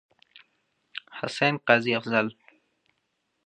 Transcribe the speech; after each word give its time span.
حسين، 1.17 1.55
قاضي 1.67 1.93
افضال. 1.99 2.27